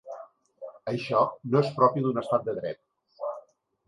[0.91, 1.19] Això
[1.55, 2.81] no és propi d’un estat de dret.